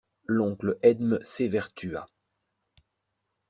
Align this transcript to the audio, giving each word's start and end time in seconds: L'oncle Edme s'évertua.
L'oncle 0.25 0.79
Edme 0.81 1.19
s'évertua. 1.21 2.09